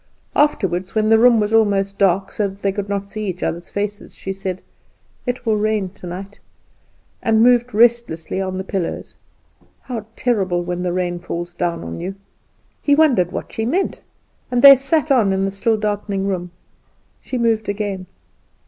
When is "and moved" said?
7.21-7.71